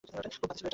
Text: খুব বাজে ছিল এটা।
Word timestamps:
খুব 0.03 0.13
বাজে 0.13 0.29
ছিল 0.29 0.43
এটা। 0.51 0.69